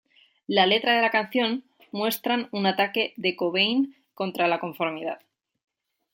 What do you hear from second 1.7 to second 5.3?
muestran un ataque de Cobain contra la conformidad.